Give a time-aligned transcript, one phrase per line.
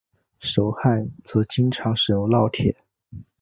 [0.39, 2.75] 手焊则经常使用烙铁。